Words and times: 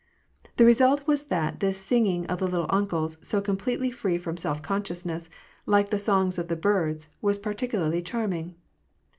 The 0.57 0.65
result 0.65 1.05
was 1.05 1.25
that 1.25 1.59
this 1.59 1.77
singing 1.77 2.25
of 2.25 2.39
the" 2.39 2.47
little 2.47 2.65
uncle's," 2.71 3.19
so 3.21 3.39
completely 3.39 3.91
free 3.91 4.17
from 4.17 4.35
self 4.35 4.63
consciousness, 4.63 5.29
like 5.67 5.89
the 5.89 5.99
songs 5.99 6.39
of 6.39 6.47
the 6.47 6.55
birds, 6.55 7.09
was 7.21 7.37
particularly 7.37 8.01
charming. 8.01 8.55